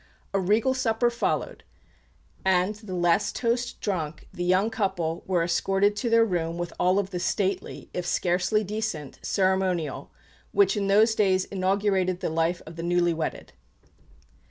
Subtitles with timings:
[0.33, 1.63] A regal supper followed;
[2.43, 6.95] and, the last toast drunk, the young couple were escorted to their room with all
[7.03, 10.09] the stately, if scarcely decent, ceremonial
[10.53, 13.53] which in those days inaugurated the life of the newly wedded.